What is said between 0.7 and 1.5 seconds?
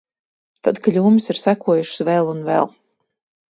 kļūmes ir